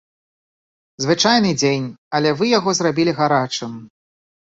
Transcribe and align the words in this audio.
Звычайны 1.05 1.53
дзень, 1.61 1.87
але 2.19 2.35
вы 2.41 2.45
яго 2.57 2.69
зрабілі 2.83 3.11
гарачым. 3.23 3.81